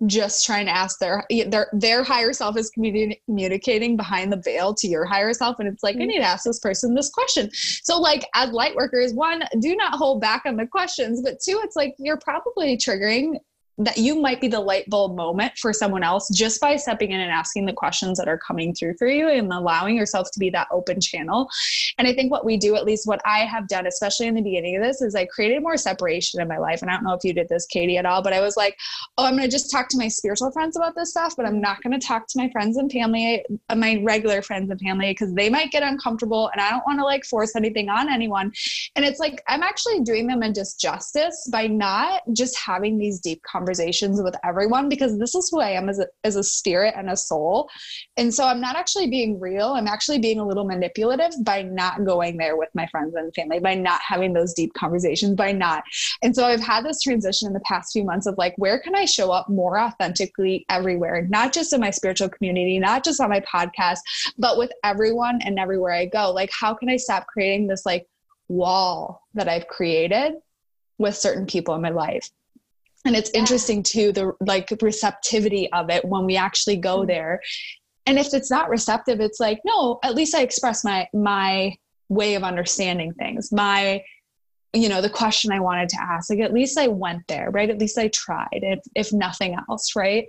[0.07, 4.73] just trying to ask their their their higher self is communi- communicating behind the veil
[4.73, 6.03] to your higher self and it's like mm-hmm.
[6.03, 9.75] i need to ask this person this question so like as light workers one do
[9.75, 13.35] not hold back on the questions but two it's like you're probably triggering
[13.79, 17.19] that you might be the light bulb moment for someone else just by stepping in
[17.19, 20.49] and asking the questions that are coming through for you and allowing yourself to be
[20.51, 21.49] that open channel.
[21.97, 24.41] And I think what we do, at least what I have done, especially in the
[24.41, 26.81] beginning of this, is I created more separation in my life.
[26.81, 28.77] And I don't know if you did this, Katie, at all, but I was like,
[29.17, 31.59] oh, I'm going to just talk to my spiritual friends about this stuff, but I'm
[31.59, 35.11] not going to talk to my friends and family, uh, my regular friends and family,
[35.11, 38.51] because they might get uncomfortable and I don't want to like force anything on anyone.
[38.95, 43.41] And it's like, I'm actually doing them a disjustice by not just having these deep
[43.41, 46.95] conversations conversations with everyone because this is who I am as a, as a spirit
[46.97, 47.69] and a soul.
[48.17, 49.69] And so I'm not actually being real.
[49.69, 53.59] I'm actually being a little manipulative by not going there with my friends and family,
[53.59, 55.83] by not having those deep conversations, by not.
[56.21, 58.95] And so I've had this transition in the past few months of like, where can
[58.95, 63.29] I show up more authentically everywhere, not just in my spiritual community, not just on
[63.29, 63.99] my podcast,
[64.37, 66.31] but with everyone and everywhere I go?
[66.31, 68.07] Like, how can I stop creating this like
[68.49, 70.33] wall that I've created
[70.97, 72.29] with certain people in my life?
[73.05, 77.07] And it's interesting too the like receptivity of it when we actually go mm-hmm.
[77.07, 77.41] there.
[78.05, 81.73] And if it's not receptive it's like no at least i express my my
[82.09, 84.03] way of understanding things my
[84.73, 86.29] you know the question i wanted to ask.
[86.29, 87.69] Like at least i went there right?
[87.69, 90.25] At least i tried if if nothing else right?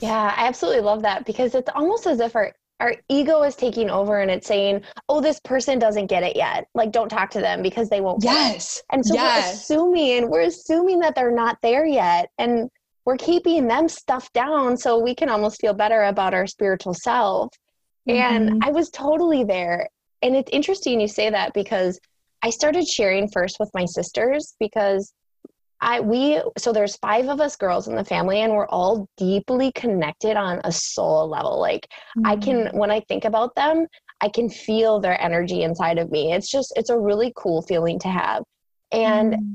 [0.00, 3.88] Yeah i absolutely love that because it's almost as if our our ego is taking
[3.88, 6.66] over and it's saying, "Oh, this person doesn't get it yet.
[6.74, 8.82] Like, don't talk to them because they won't." Yes.
[8.90, 9.44] And so yes.
[9.46, 12.68] we're assuming we're assuming that they're not there yet, and
[13.04, 17.50] we're keeping them stuff down so we can almost feel better about our spiritual self.
[18.08, 18.36] Mm-hmm.
[18.36, 19.88] And I was totally there,
[20.20, 22.00] and it's interesting you say that because
[22.42, 25.12] I started sharing first with my sisters because
[25.82, 29.72] I we so there's five of us girls in the family and we're all deeply
[29.72, 31.60] connected on a soul level.
[31.60, 32.26] Like mm-hmm.
[32.26, 32.74] I can mm.
[32.74, 33.86] when I think about them,
[34.20, 36.32] I can feel their energy inside of me.
[36.32, 38.44] It's just it's a really cool feeling to have.
[38.92, 39.54] And mm-hmm.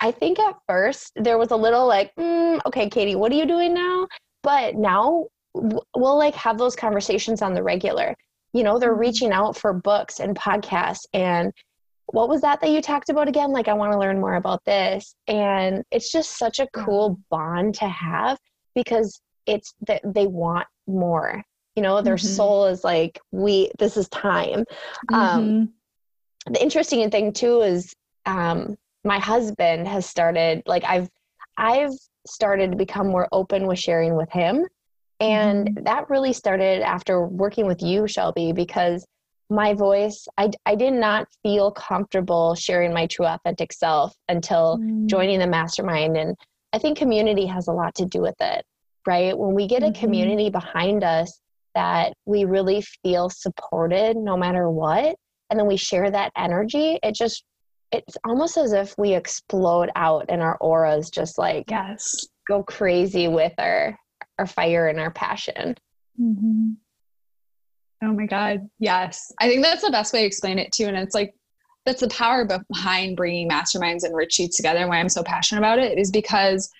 [0.00, 3.46] I think at first there was a little like, mm, okay, Katie, what are you
[3.46, 4.06] doing now?
[4.42, 8.14] But now we'll like have those conversations on the regular.
[8.52, 9.00] You know, they're mm-hmm.
[9.00, 11.54] reaching out for books and podcasts and
[12.06, 13.50] what was that that you talked about again?
[13.50, 15.14] Like, I want to learn more about this.
[15.26, 18.38] And it's just such a cool bond to have
[18.74, 21.42] because it's that they want more.
[21.76, 22.26] You know, their mm-hmm.
[22.26, 24.64] soul is like, we, this is time.
[25.12, 25.22] Um, mm-hmm.
[25.22, 25.72] Um,
[26.50, 27.94] the interesting thing too is
[28.26, 31.08] um, my husband has started, like, I've,
[31.56, 31.92] I've
[32.26, 34.66] started to become more open with sharing with him.
[35.20, 35.84] And mm-hmm.
[35.84, 39.06] that really started after working with you, Shelby, because
[39.54, 45.06] my voice I, I did not feel comfortable sharing my true authentic self until mm.
[45.06, 46.36] joining the mastermind and
[46.72, 48.64] i think community has a lot to do with it
[49.06, 49.94] right when we get mm-hmm.
[49.94, 51.40] a community behind us
[51.74, 55.14] that we really feel supported no matter what
[55.50, 57.44] and then we share that energy it just
[57.92, 63.28] it's almost as if we explode out and our auras just like yes go crazy
[63.28, 63.96] with our
[64.38, 65.76] our fire and our passion
[66.20, 66.72] mm-hmm.
[68.04, 68.68] Oh my God.
[68.78, 69.32] Yes.
[69.40, 70.84] I think that's the best way to explain it too.
[70.84, 71.34] And it's like,
[71.86, 75.78] that's the power behind bringing masterminds and retreats together and why I'm so passionate about
[75.78, 76.70] it is because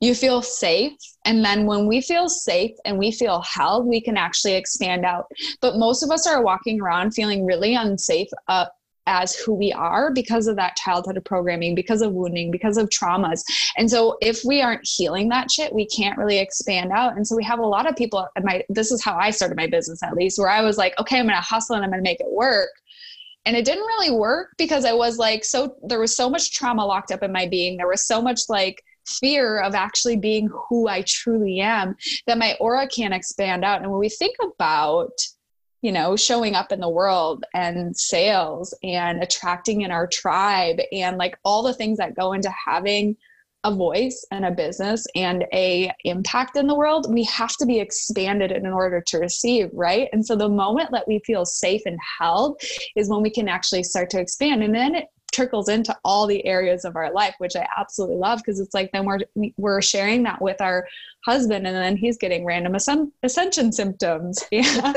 [0.00, 0.92] you feel safe.
[1.24, 5.24] And then when we feel safe and we feel held, we can actually expand out.
[5.62, 8.66] But most of us are walking around feeling really unsafe uh,
[9.06, 13.42] as who we are because of that childhood programming, because of wounding, because of traumas.
[13.76, 17.16] And so if we aren't healing that shit, we can't really expand out.
[17.16, 19.66] And so we have a lot of people my this is how I started my
[19.66, 22.20] business at least, where I was like, okay, I'm gonna hustle and I'm gonna make
[22.20, 22.70] it work.
[23.44, 26.84] And it didn't really work because I was like, so there was so much trauma
[26.84, 27.76] locked up in my being.
[27.76, 31.96] There was so much like fear of actually being who I truly am
[32.26, 33.82] that my aura can't expand out.
[33.82, 35.12] And when we think about
[35.86, 41.16] you know, showing up in the world and sales and attracting in our tribe and
[41.16, 43.16] like all the things that go into having
[43.62, 47.78] a voice and a business and a impact in the world we have to be
[47.78, 50.08] expanded in order to receive right?
[50.12, 52.60] And so the moment that we feel safe and held
[52.96, 54.64] is when we can actually start to expand.
[54.64, 55.06] And then it
[55.36, 58.90] trickles into all the areas of our life which i absolutely love because it's like
[58.92, 59.18] then we're
[59.58, 60.86] we're sharing that with our
[61.26, 62.74] husband and then he's getting random
[63.22, 64.44] ascension symptoms.
[64.52, 64.62] Yeah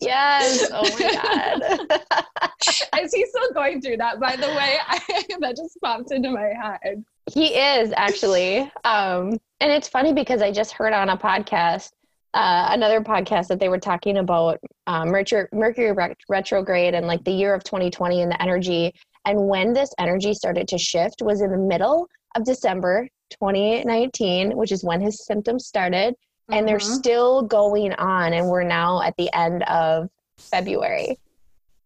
[0.00, 0.66] yes.
[0.72, 3.02] Oh my god.
[3.02, 4.18] Is he still going through that?
[4.18, 4.98] By the way I,
[5.40, 7.04] that just popped into my head.
[7.30, 8.60] He is actually.
[8.84, 11.90] Um and it's funny because i just heard on a podcast
[12.34, 15.96] uh, another podcast that they were talking about um, Mercury, Mercury
[16.28, 18.92] retrograde and like the year of 2020 and the energy
[19.24, 24.72] and when this energy started to shift was in the middle of December 2019, which
[24.72, 26.14] is when his symptoms started.
[26.48, 26.66] And mm-hmm.
[26.66, 28.34] they're still going on.
[28.34, 31.18] And we're now at the end of February.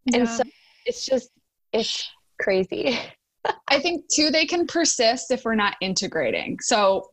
[0.06, 0.18] Yeah.
[0.18, 0.42] And so
[0.84, 1.30] it's just,
[1.72, 2.08] it's
[2.40, 2.98] crazy.
[3.68, 6.58] I think too, they can persist if we're not integrating.
[6.60, 7.08] So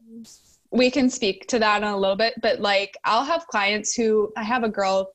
[0.72, 4.34] we can speak to that in a little bit, but like I'll have clients who
[4.36, 5.12] I have a girl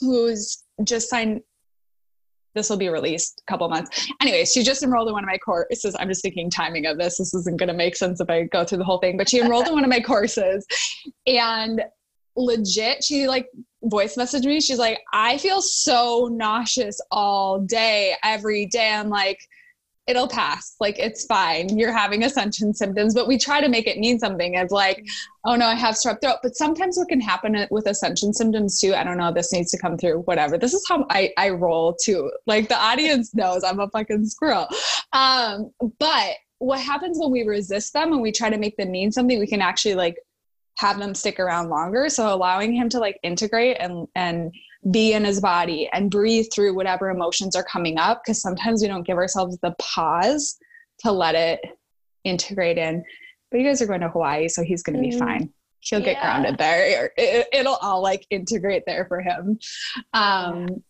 [0.00, 1.42] who's just signed
[2.56, 4.08] this will be released a couple months.
[4.20, 5.94] Anyway, she just enrolled in one of my courses.
[5.98, 7.18] I'm just thinking timing of this.
[7.18, 9.40] This isn't going to make sense if I go through the whole thing, but she
[9.40, 10.66] enrolled in one of my courses
[11.26, 11.82] and
[12.34, 13.48] legit, she like
[13.84, 14.60] voice messaged me.
[14.60, 18.90] She's like, I feel so nauseous all day, every day.
[18.90, 19.38] I'm like,
[20.06, 20.76] it'll pass.
[20.80, 21.76] Like it's fine.
[21.76, 25.04] You're having ascension symptoms, but we try to make it mean something of like,
[25.44, 26.38] oh no, I have strep throat.
[26.42, 29.78] But sometimes what can happen with ascension symptoms too, I don't know, this needs to
[29.78, 30.58] come through, whatever.
[30.58, 32.30] This is how I, I roll too.
[32.46, 34.68] Like the audience knows I'm a fucking squirrel.
[35.12, 39.10] Um, but what happens when we resist them and we try to make them mean
[39.12, 40.16] something, we can actually like
[40.78, 42.08] have them stick around longer.
[42.08, 44.54] So allowing him to like integrate and and
[44.90, 48.88] be in his body and breathe through whatever emotions are coming up because sometimes we
[48.88, 50.58] don't give ourselves the pause
[51.00, 51.60] to let it
[52.24, 53.04] integrate in.
[53.50, 55.18] But you guys are going to Hawaii, so he's going to be mm.
[55.18, 55.52] fine.
[55.80, 57.12] He'll get grounded there.
[57.16, 59.58] It, will all like integrate there for him.
[60.12, 60.82] Um.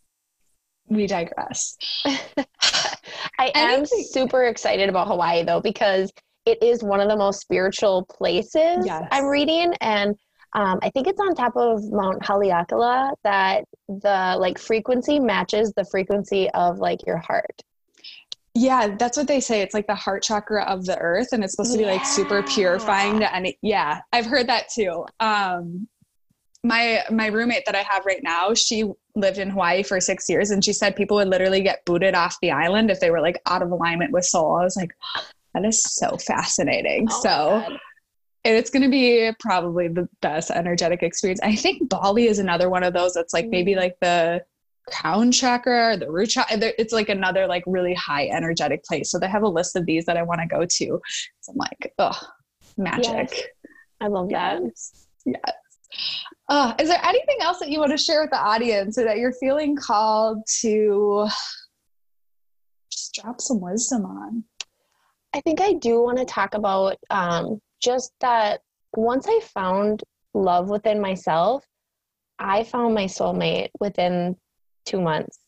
[0.89, 1.77] We digress.
[2.05, 6.13] I am super excited about Hawaii though because
[6.47, 9.03] it is one of the most spiritual places yes.
[9.11, 10.15] I'm reading and
[10.53, 15.85] um, I think it's on top of Mount Haleakala that the like frequency matches the
[15.85, 17.63] frequency of like your heart.
[18.55, 19.61] Yeah, that's what they say.
[19.61, 21.93] It's like the heart chakra of the earth, and it's supposed to be yeah.
[21.93, 23.59] like super purifying to any.
[23.61, 25.05] Yeah, I've heard that too.
[25.21, 25.87] Um,
[26.65, 30.51] my my roommate that I have right now, she lived in Hawaii for six years,
[30.51, 33.41] and she said people would literally get booted off the island if they were like
[33.47, 34.57] out of alignment with soul.
[34.57, 34.97] I was like,
[35.53, 37.09] that is so fascinating.
[37.11, 37.79] Oh so
[38.47, 41.41] and it's going to be probably the best energetic experience.
[41.43, 43.79] I think Bali is another one of those that's like maybe mm.
[43.79, 44.45] like the
[44.89, 46.57] crown chakra the root chakra.
[46.79, 49.11] It's like another like really high energetic place.
[49.11, 51.01] So they have a list of these that I want to go to.
[51.41, 52.19] So I'm like, oh,
[52.77, 53.31] magic.
[53.31, 53.43] Yes.
[54.01, 54.63] I love that.
[54.63, 55.07] Yes.
[55.25, 55.53] yes.
[56.49, 59.19] Uh, is there anything else that you want to share with the audience or that
[59.19, 61.27] you're feeling called to
[62.93, 64.45] just drop some wisdom on?
[65.35, 68.63] I think I do want to talk about um, just that
[68.97, 70.03] once I found
[70.35, 71.65] love within myself,
[72.37, 74.37] I found my soulmate within
[74.85, 75.39] two months.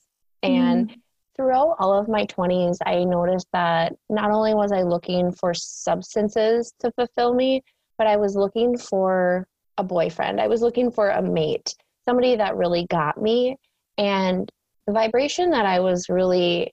[0.44, 0.94] And mm.
[1.36, 6.72] throughout all of my 20s, I noticed that not only was I looking for substances
[6.78, 7.62] to fulfill me,
[7.98, 10.40] but I was looking for a boyfriend.
[10.40, 11.74] I was looking for a mate,
[12.06, 13.56] somebody that really got me.
[13.98, 14.48] And
[14.86, 16.72] the vibration that I was really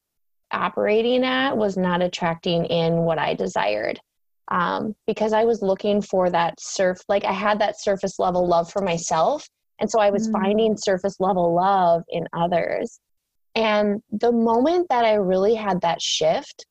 [0.51, 3.99] operating at was not attracting in what I desired
[4.50, 8.72] um, because I was looking for that surf, like I had that surface level love
[8.72, 9.48] for myself.
[9.80, 10.32] And so I was mm.
[10.32, 13.00] finding surface level love in others.
[13.56, 16.66] And the moment that I really had that shift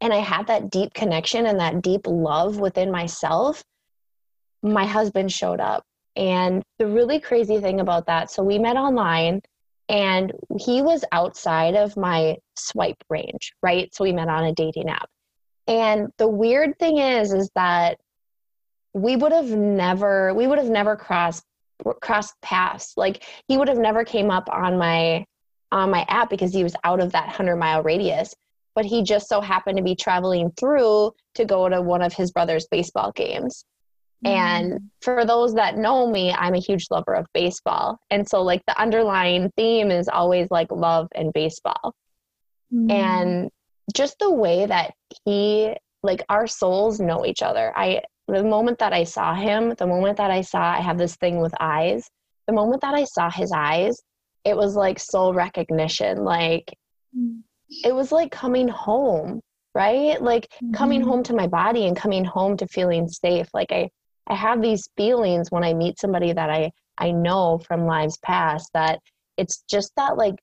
[0.00, 3.62] and I had that deep connection and that deep love within myself,
[4.62, 5.84] my husband showed up.
[6.16, 9.40] And the really crazy thing about that, so we met online
[9.88, 13.92] and he was outside of my swipe range, right?
[13.94, 15.08] So we met on a dating app.
[15.68, 17.98] And the weird thing is, is that
[18.94, 21.44] we would have never, we would have never crossed
[22.00, 22.94] crossed paths.
[22.96, 25.24] Like he would have never came up on my
[25.70, 28.34] on my app because he was out of that 100 mile radius.
[28.74, 32.30] But he just so happened to be traveling through to go to one of his
[32.30, 33.64] brother's baseball games.
[34.24, 34.30] Mm.
[34.30, 37.98] And for those that know me, I'm a huge lover of baseball.
[38.10, 41.94] And so, like, the underlying theme is always like love and baseball.
[42.72, 42.90] Mm.
[42.92, 43.50] And
[43.94, 44.92] just the way that
[45.24, 47.72] he, like, our souls know each other.
[47.76, 51.16] I, the moment that I saw him, the moment that I saw, I have this
[51.16, 52.08] thing with eyes,
[52.46, 53.96] the moment that I saw his eyes,
[54.44, 56.24] it was like soul recognition.
[56.24, 56.72] Like,
[57.84, 59.40] it was like coming home
[59.74, 60.72] right like mm-hmm.
[60.72, 63.86] coming home to my body and coming home to feeling safe like i
[64.28, 68.70] I have these feelings when I meet somebody that I I know from lives past
[68.74, 69.00] that
[69.36, 70.34] it's just that like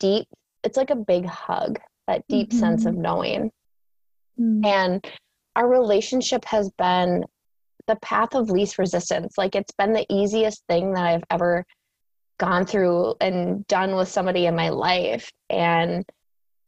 [0.00, 0.26] deep
[0.64, 1.78] it's like a big hug,
[2.12, 2.58] that deep mm-hmm.
[2.58, 3.50] sense of knowing.
[4.38, 4.64] Mm-hmm.
[4.64, 5.06] And
[5.56, 7.24] our relationship has been
[7.86, 9.36] the path of least resistance.
[9.36, 11.64] Like it's been the easiest thing that I've ever
[12.38, 15.30] gone through and done with somebody in my life.
[15.50, 16.04] And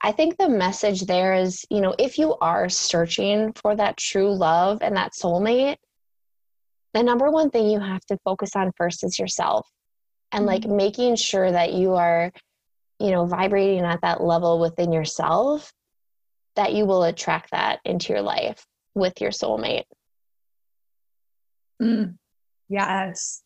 [0.01, 4.35] I think the message there is, you know, if you are searching for that true
[4.35, 5.77] love and that soulmate,
[6.93, 9.67] the number one thing you have to focus on first is yourself
[10.33, 10.77] and like mm-hmm.
[10.77, 12.33] making sure that you are
[12.99, 15.73] you know vibrating at that level within yourself
[16.57, 18.65] that you will attract that into your life
[18.95, 19.85] with your soulmate
[21.83, 22.15] mm.
[22.69, 23.43] yes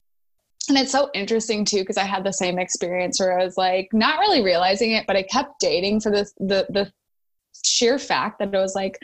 [0.69, 3.89] and it's so interesting too because i had the same experience where i was like
[3.93, 6.91] not really realizing it but i kept dating for this the the
[7.65, 8.99] sheer fact that it was like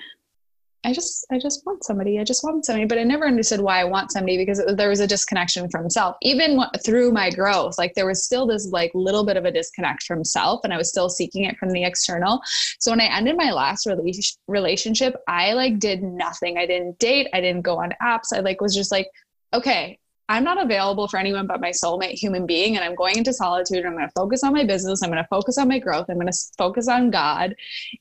[0.85, 2.20] I just I just want somebody.
[2.20, 4.91] I just want somebody, but I never understood why I want somebody because it, there
[4.91, 6.16] was a disconnection from self.
[6.20, 10.03] Even through my growth, like there was still this like little bit of a disconnect
[10.03, 12.41] from self, and I was still seeking it from the external.
[12.80, 16.59] So when I ended my last rela- relationship, I like did nothing.
[16.59, 17.28] I didn't date.
[17.32, 18.35] I didn't go on apps.
[18.35, 19.09] I like was just like,
[19.55, 22.76] okay, I'm not available for anyone but my soulmate human being.
[22.76, 23.85] And I'm going into solitude.
[23.85, 25.03] I'm going to focus on my business.
[25.03, 26.07] I'm going to focus on my growth.
[26.09, 27.55] I'm going to focus on God.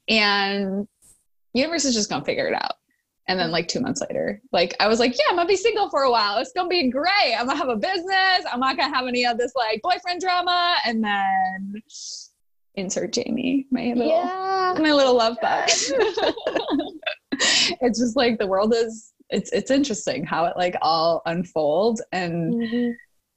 [0.08, 0.88] And
[1.54, 2.74] universe is just gonna figure it out.
[3.28, 5.90] And then like two months later, like I was like, yeah, I'm gonna be single
[5.90, 6.40] for a while.
[6.40, 7.36] It's gonna be great.
[7.38, 8.46] I'm gonna have a business.
[8.52, 10.76] I'm not gonna have any of this like boyfriend drama.
[10.86, 11.82] And then
[12.76, 14.76] insert Jamie, my little yeah.
[14.78, 15.70] my little love bug.
[17.32, 22.54] it's just like the world is it's it's interesting how it like all unfolds and
[22.54, 22.92] mm-hmm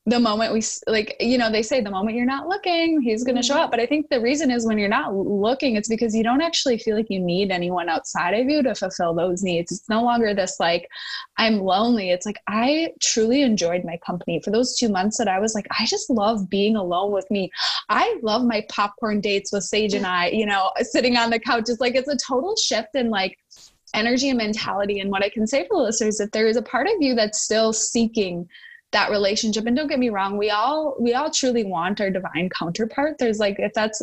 [0.09, 3.35] the moment we like you know they say the moment you're not looking he's going
[3.35, 3.65] to show mm-hmm.
[3.65, 3.71] up.
[3.73, 6.79] But i think the reason is when you're not looking it's because you don't actually
[6.79, 9.73] feel like you need anyone outside of you to fulfill those needs.
[9.73, 10.89] It's no longer this like
[11.37, 12.11] i'm lonely.
[12.11, 14.41] It's like i truly enjoyed my company.
[14.41, 17.51] For those two months that i was like i just love being alone with me.
[17.89, 21.65] I love my popcorn dates with sage and i you know sitting on the couch.
[21.67, 23.37] It's like it's a total shift in like
[23.95, 25.01] energy and mentality.
[25.01, 27.17] And what i can say for the listeners if there is a part of you
[27.17, 28.49] that's still seeking
[28.93, 32.49] that relationship and don't get me wrong we all we all truly want our divine
[32.49, 34.03] counterpart there's like if that's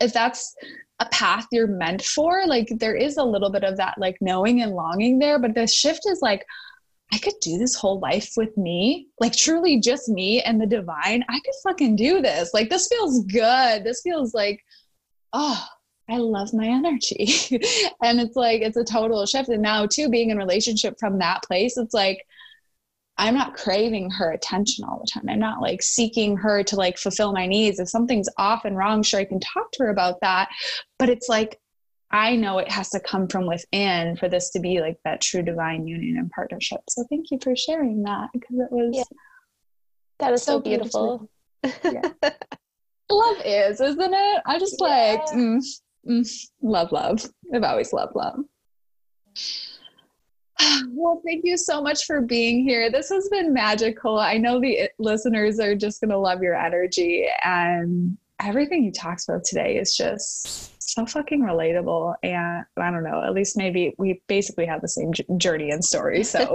[0.00, 0.54] if that's
[1.00, 4.62] a path you're meant for like there is a little bit of that like knowing
[4.62, 6.44] and longing there but the shift is like
[7.12, 11.24] I could do this whole life with me, like truly just me and the divine.
[11.28, 12.52] I could fucking do this.
[12.52, 13.84] Like, this feels good.
[13.84, 14.62] This feels like,
[15.32, 15.64] oh,
[16.10, 17.26] I love my energy.
[18.02, 19.48] and it's like, it's a total shift.
[19.48, 22.26] And now, too, being in relationship from that place, it's like,
[23.18, 25.28] I'm not craving her attention all the time.
[25.28, 27.80] I'm not like seeking her to like fulfill my needs.
[27.80, 30.48] If something's off and wrong, sure, I can talk to her about that.
[30.98, 31.58] But it's like,
[32.10, 35.42] I know it has to come from within for this to be like that true
[35.42, 36.80] divine union and partnership.
[36.88, 38.96] So thank you for sharing that because it was.
[38.96, 39.04] Yeah.
[40.20, 41.28] That is so, so beautiful.
[41.62, 42.10] beautiful.
[42.22, 42.30] Yeah.
[43.10, 44.42] love is, isn't it?
[44.46, 44.86] I just yeah.
[44.86, 45.60] like, mm,
[46.08, 47.24] mm, love, love.
[47.54, 48.38] I've always loved love.
[50.90, 52.90] Well, thank you so much for being here.
[52.90, 54.18] This has been magical.
[54.18, 58.92] I know the eh, listeners are just going to love your energy and everything you
[58.92, 62.14] talked about today is just so fucking relatable.
[62.22, 66.22] And I don't know, at least maybe we basically have the same journey and story.
[66.24, 66.38] So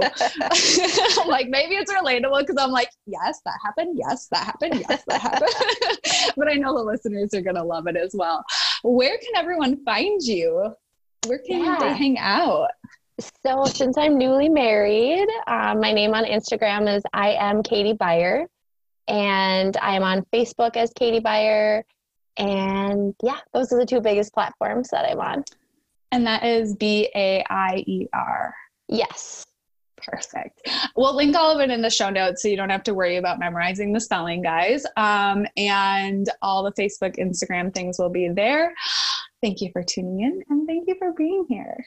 [1.26, 3.98] like maybe it's relatable because I'm like, yes, that happened.
[3.98, 4.84] Yes, that happened.
[4.88, 6.32] Yes, that happened.
[6.36, 8.44] but I know the listeners are going to love it as well.
[8.82, 10.74] Where can everyone find you?
[11.26, 11.78] Where can yeah.
[11.80, 12.68] they hang out?
[13.20, 18.46] So, since I'm newly married, um, my name on Instagram is I am Katie Baier,
[19.06, 21.84] and I am on Facebook as Katie Baier.
[22.36, 25.44] And yeah, those are the two biggest platforms that I'm on.
[26.10, 28.54] And that is B A I E R.
[28.88, 29.46] Yes.
[29.96, 30.68] Perfect.
[30.96, 33.16] We'll link all of it in the show notes so you don't have to worry
[33.16, 34.84] about memorizing the spelling, guys.
[34.96, 38.74] Um, and all the Facebook, Instagram things will be there.
[39.40, 41.86] Thank you for tuning in and thank you for being here.